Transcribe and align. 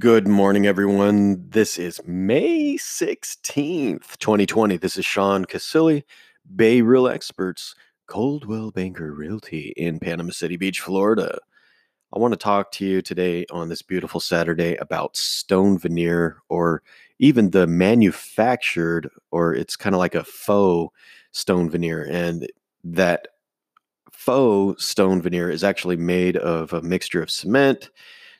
Good 0.00 0.28
morning, 0.28 0.64
everyone. 0.64 1.48
This 1.48 1.76
is 1.76 2.00
May 2.06 2.76
16th, 2.76 4.16
2020. 4.18 4.76
This 4.76 4.96
is 4.96 5.04
Sean 5.04 5.44
Casilli, 5.44 6.04
Bay 6.54 6.82
Real 6.82 7.08
Experts, 7.08 7.74
Coldwell 8.06 8.70
Banker 8.70 9.12
Realty 9.12 9.72
in 9.76 9.98
Panama 9.98 10.30
City 10.30 10.56
Beach, 10.56 10.78
Florida. 10.78 11.40
I 12.14 12.20
want 12.20 12.32
to 12.32 12.38
talk 12.38 12.70
to 12.72 12.86
you 12.86 13.02
today 13.02 13.44
on 13.50 13.68
this 13.68 13.82
beautiful 13.82 14.20
Saturday 14.20 14.76
about 14.76 15.16
stone 15.16 15.80
veneer 15.80 16.42
or 16.48 16.84
even 17.18 17.50
the 17.50 17.66
manufactured, 17.66 19.10
or 19.32 19.52
it's 19.52 19.74
kind 19.74 19.96
of 19.96 19.98
like 19.98 20.14
a 20.14 20.22
faux 20.22 20.94
stone 21.32 21.68
veneer. 21.68 22.06
And 22.08 22.46
that 22.84 23.26
faux 24.12 24.86
stone 24.86 25.20
veneer 25.20 25.50
is 25.50 25.64
actually 25.64 25.96
made 25.96 26.36
of 26.36 26.72
a 26.72 26.82
mixture 26.82 27.20
of 27.20 27.32
cement, 27.32 27.90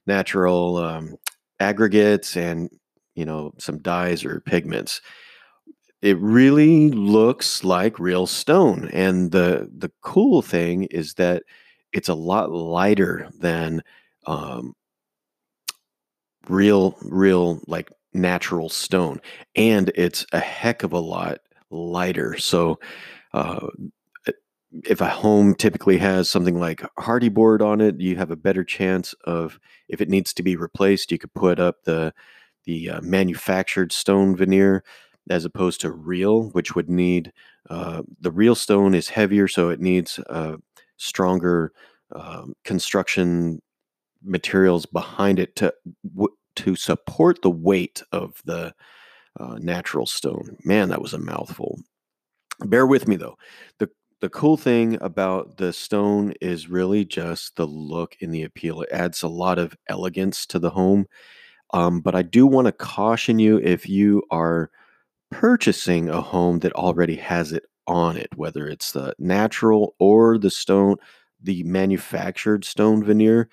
natural 0.06 0.76
um, 0.76 1.16
aggregates 1.60 2.36
and 2.36 2.70
you 3.14 3.24
know 3.24 3.52
some 3.58 3.78
dyes 3.78 4.24
or 4.24 4.40
pigments. 4.40 5.00
It 6.02 6.18
really 6.18 6.90
looks 6.90 7.64
like 7.64 7.98
real 7.98 8.26
stone 8.26 8.88
and 8.92 9.32
the 9.32 9.68
the 9.76 9.90
cool 10.02 10.42
thing 10.42 10.84
is 10.84 11.14
that 11.14 11.42
it's 11.92 12.08
a 12.08 12.14
lot 12.14 12.52
lighter 12.52 13.28
than 13.40 13.82
um, 14.26 14.74
real 16.48 16.96
real 17.02 17.60
like 17.66 17.90
natural 18.14 18.68
stone 18.68 19.20
and 19.54 19.90
it's 19.94 20.24
a 20.32 20.38
heck 20.40 20.82
of 20.82 20.92
a 20.92 20.98
lot 20.98 21.38
lighter. 21.70 22.36
So 22.38 22.78
uh, 23.34 23.68
if 24.84 25.00
a 25.00 25.08
home 25.08 25.54
typically 25.54 25.98
has 25.98 26.28
something 26.28 26.58
like 26.58 26.82
Hardie 26.98 27.32
board 27.32 27.62
on 27.62 27.80
it, 27.80 28.00
you 28.00 28.16
have 28.16 28.30
a 28.30 28.36
better 28.36 28.64
chance 28.64 29.14
of 29.24 29.58
if 29.88 30.00
it 30.00 30.08
needs 30.08 30.34
to 30.34 30.42
be 30.42 30.56
replaced, 30.56 31.10
you 31.10 31.18
could 31.18 31.34
put 31.34 31.58
up 31.58 31.84
the 31.84 32.12
the 32.64 32.90
uh, 32.90 33.00
manufactured 33.00 33.92
stone 33.92 34.36
veneer 34.36 34.84
as 35.30 35.44
opposed 35.44 35.80
to 35.80 35.90
real, 35.90 36.50
which 36.50 36.74
would 36.74 36.90
need 36.90 37.32
uh, 37.70 38.02
the 38.20 38.30
real 38.30 38.54
stone 38.54 38.94
is 38.94 39.08
heavier, 39.08 39.48
so 39.48 39.70
it 39.70 39.80
needs 39.80 40.18
uh, 40.30 40.56
stronger 40.96 41.72
um, 42.12 42.54
construction 42.64 43.60
materials 44.22 44.86
behind 44.86 45.38
it 45.38 45.54
to 45.56 45.72
to 46.56 46.74
support 46.74 47.40
the 47.42 47.50
weight 47.50 48.02
of 48.12 48.42
the 48.44 48.74
uh, 49.38 49.58
natural 49.60 50.06
stone. 50.06 50.56
Man, 50.64 50.88
that 50.88 51.00
was 51.00 51.14
a 51.14 51.18
mouthful. 51.18 51.78
Bear 52.60 52.86
with 52.86 53.06
me 53.06 53.16
though. 53.16 53.38
The 53.78 53.88
the 54.20 54.28
cool 54.28 54.56
thing 54.56 54.98
about 55.00 55.58
the 55.58 55.72
stone 55.72 56.34
is 56.40 56.68
really 56.68 57.04
just 57.04 57.56
the 57.56 57.66
look 57.66 58.16
and 58.20 58.34
the 58.34 58.42
appeal. 58.42 58.82
It 58.82 58.90
adds 58.90 59.22
a 59.22 59.28
lot 59.28 59.58
of 59.58 59.76
elegance 59.88 60.44
to 60.46 60.58
the 60.58 60.70
home. 60.70 61.06
Um, 61.72 62.00
but 62.00 62.14
I 62.14 62.22
do 62.22 62.46
want 62.46 62.66
to 62.66 62.72
caution 62.72 63.38
you 63.38 63.58
if 63.58 63.88
you 63.88 64.22
are 64.30 64.70
purchasing 65.30 66.08
a 66.08 66.20
home 66.20 66.60
that 66.60 66.72
already 66.72 67.16
has 67.16 67.52
it 67.52 67.64
on 67.86 68.16
it, 68.16 68.28
whether 68.34 68.66
it's 68.66 68.92
the 68.92 69.14
natural 69.18 69.94
or 69.98 70.38
the 70.38 70.50
stone, 70.50 70.96
the 71.42 71.62
manufactured 71.64 72.64
stone 72.64 73.04
veneer, 73.04 73.48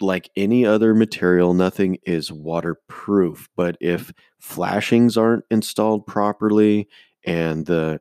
like 0.00 0.30
any 0.36 0.64
other 0.64 0.94
material, 0.94 1.52
nothing 1.52 1.98
is 2.04 2.32
waterproof. 2.32 3.48
But 3.56 3.76
if 3.80 4.12
flashings 4.40 5.16
aren't 5.16 5.44
installed 5.50 6.06
properly 6.06 6.88
and 7.24 7.66
the 7.66 8.00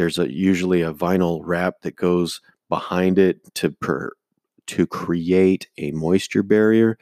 there's 0.00 0.18
a 0.18 0.32
usually 0.32 0.80
a 0.80 0.94
vinyl 0.94 1.42
wrap 1.44 1.82
that 1.82 1.94
goes 1.94 2.40
behind 2.70 3.18
it 3.18 3.38
to 3.54 3.70
per, 3.70 4.10
to 4.66 4.86
create 4.86 5.68
a 5.76 5.90
moisture 5.90 6.42
barrier. 6.42 6.96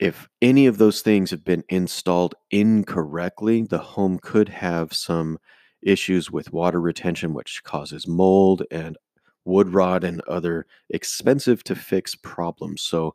If 0.00 0.28
any 0.42 0.66
of 0.66 0.78
those 0.78 1.02
things 1.02 1.30
have 1.30 1.44
been 1.44 1.62
installed 1.68 2.34
incorrectly, 2.50 3.62
the 3.62 3.78
home 3.78 4.18
could 4.18 4.48
have 4.48 4.92
some 4.92 5.38
issues 5.80 6.32
with 6.32 6.52
water 6.52 6.80
retention, 6.80 7.32
which 7.32 7.62
causes 7.62 8.08
mold 8.08 8.64
and 8.72 8.98
wood 9.44 9.72
rot 9.72 10.02
and 10.02 10.20
other 10.22 10.66
expensive 10.90 11.62
to 11.62 11.76
fix 11.76 12.16
problems. 12.16 12.82
So, 12.82 13.14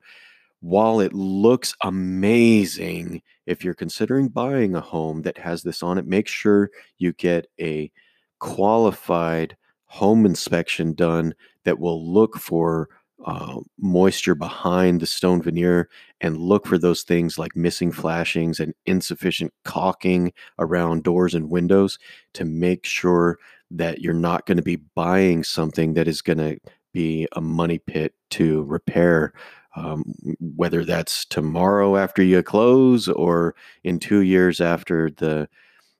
while 0.62 1.02
it 1.02 1.12
looks 1.12 1.76
amazing, 1.84 3.24
if 3.46 3.66
you're 3.66 3.74
considering 3.74 4.30
buying 4.30 4.74
a 4.74 4.80
home 4.80 5.24
that 5.24 5.38
has 5.38 5.64
this 5.64 5.84
on 5.84 5.98
it, 5.98 6.08
make 6.08 6.30
sure 6.30 6.70
you 6.98 7.12
get 7.12 7.48
a 7.60 7.92
qualified 8.44 9.56
home 9.86 10.26
inspection 10.26 10.94
done 10.94 11.34
that 11.64 11.80
will 11.80 12.06
look 12.06 12.38
for 12.38 12.90
uh, 13.26 13.58
moisture 13.80 14.36
behind 14.36 15.00
the 15.00 15.06
stone 15.06 15.42
veneer 15.42 15.88
and 16.20 16.38
look 16.38 16.68
for 16.68 16.78
those 16.78 17.04
things 17.04 17.40
like 17.40 17.56
missing 17.56 17.90
flashings 17.90 18.59
and 18.59 18.74
insufficient 18.86 19.54
caulking 19.64 20.34
around 20.59 21.04
doors 21.04 21.34
and 21.34 21.50
windows 21.50 21.98
to 22.34 22.44
make 22.44 22.86
sure 22.86 23.40
that 23.72 24.02
you're 24.02 24.14
not 24.14 24.46
going 24.46 24.58
to 24.58 24.62
be 24.62 24.75
buying 24.94 25.42
something 25.42 25.94
that 25.94 26.10
is 26.10 26.22
going 26.22 26.38
to 26.38 26.58
be 26.92 27.25
a 27.31 27.40
money 27.40 27.80
pit 27.80 28.14
to 28.30 28.64
repair 28.64 29.31
um, 29.78 30.04
whether 30.42 30.84
that's 30.84 31.24
tomorrow 31.24 31.96
after 31.96 32.22
you 32.22 32.44
close 32.44 33.08
or 33.08 33.56
in 33.86 34.00
two 34.00 34.20
years 34.20 34.60
after 34.60 35.10
the 35.10 35.48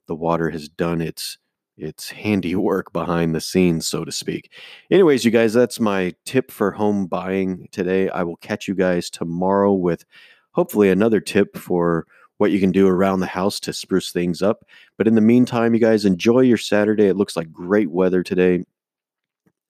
the 0.08 0.16
water 0.16 0.50
has 0.50 0.68
done 0.68 1.00
its 1.00 1.38
it's 1.78 2.10
handiwork 2.10 2.94
behind 2.94 3.34
the 3.34 3.42
scenes, 3.42 3.88
so 3.88 4.06
to 4.06 4.12
speak. 4.12 4.52
Anyways, 4.92 5.26
you 5.26 5.32
guys, 5.32 5.54
that's 5.54 5.80
my 5.80 6.14
tip 6.26 6.52
for 6.52 6.72
home 6.72 7.08
buying 7.08 7.68
today. 7.72 8.10
I 8.10 8.24
will 8.24 8.38
catch 8.38 8.68
you 8.68 8.76
guys 8.76 9.10
tomorrow 9.10 9.74
with 9.74 10.06
hopefully 10.52 10.90
another 10.90 11.20
tip 11.20 11.58
for 11.58 12.06
what 12.38 12.52
you 12.52 12.60
can 12.60 12.72
do 12.72 12.88
around 12.88 13.20
the 13.20 13.26
house 13.26 13.60
to 13.62 13.74
spruce 13.74 14.12
things 14.12 14.42
up. 14.42 14.66
But 14.98 15.08
in 15.08 15.16
the 15.16 15.22
meantime, 15.22 15.74
you 15.74 15.80
guys 15.80 16.06
enjoy 16.06 16.42
your 16.42 16.58
Saturday. 16.58 17.08
It 17.08 17.18
looks 17.18 17.36
like 17.36 17.52
great 17.52 17.90
weather 17.90 18.24
today. 18.24 18.64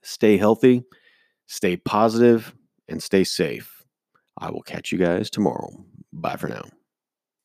Stay 0.02 0.38
healthy, 0.38 0.84
stay 1.48 1.78
positive, 1.78 2.54
and 2.90 3.02
stay 3.02 3.24
safe. 3.24 3.84
I 4.38 4.50
will 4.50 4.64
catch 4.64 4.92
you 4.92 4.98
guys 4.98 5.30
tomorrow. 5.30 5.70
Bye 6.12 6.36
for 6.36 6.48
now. 6.48 6.64